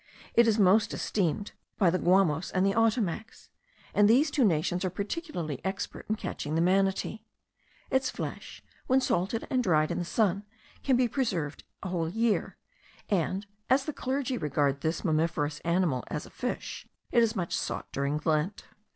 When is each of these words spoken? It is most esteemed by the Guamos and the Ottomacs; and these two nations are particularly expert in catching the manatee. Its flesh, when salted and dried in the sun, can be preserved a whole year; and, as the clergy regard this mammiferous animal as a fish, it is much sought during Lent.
It 0.33 0.47
is 0.47 0.57
most 0.57 0.95
esteemed 0.95 1.51
by 1.77 1.91
the 1.91 1.99
Guamos 1.99 2.49
and 2.49 2.65
the 2.65 2.73
Ottomacs; 2.73 3.51
and 3.93 4.09
these 4.09 4.31
two 4.31 4.43
nations 4.43 4.83
are 4.83 4.89
particularly 4.89 5.61
expert 5.63 6.07
in 6.09 6.15
catching 6.15 6.55
the 6.55 6.59
manatee. 6.61 7.19
Its 7.91 8.09
flesh, 8.09 8.63
when 8.87 8.99
salted 8.99 9.45
and 9.51 9.61
dried 9.63 9.91
in 9.91 9.99
the 9.99 10.03
sun, 10.03 10.43
can 10.81 10.95
be 10.95 11.07
preserved 11.07 11.65
a 11.83 11.89
whole 11.89 12.09
year; 12.09 12.57
and, 13.11 13.45
as 13.69 13.85
the 13.85 13.93
clergy 13.93 14.39
regard 14.39 14.81
this 14.81 15.03
mammiferous 15.03 15.59
animal 15.59 16.03
as 16.07 16.25
a 16.25 16.31
fish, 16.31 16.87
it 17.11 17.21
is 17.21 17.35
much 17.35 17.55
sought 17.55 17.91
during 17.91 18.19
Lent. 18.25 18.65